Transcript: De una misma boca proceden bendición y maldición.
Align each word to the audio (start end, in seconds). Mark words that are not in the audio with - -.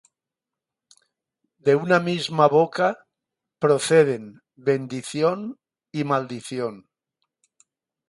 De 1.69 1.75
una 1.81 1.99
misma 2.07 2.47
boca 2.47 3.05
proceden 3.59 4.41
bendición 4.55 5.59
y 5.91 6.05
maldición. 6.05 6.87